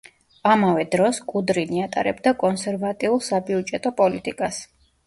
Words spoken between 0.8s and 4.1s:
დროს, კუდრინი ატარებდა კონსერვატიულ საბიუჯეტო